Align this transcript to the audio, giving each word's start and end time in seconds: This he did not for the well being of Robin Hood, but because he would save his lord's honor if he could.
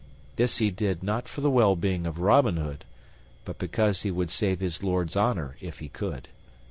This 0.35 0.57
he 0.57 0.71
did 0.71 1.03
not 1.03 1.27
for 1.27 1.41
the 1.41 1.49
well 1.51 1.75
being 1.75 2.07
of 2.07 2.17
Robin 2.17 2.57
Hood, 2.57 2.85
but 3.45 3.59
because 3.59 4.01
he 4.01 4.09
would 4.09 4.31
save 4.31 4.59
his 4.59 4.81
lord's 4.81 5.15
honor 5.15 5.57
if 5.61 5.77
he 5.77 5.89
could. 5.89 6.27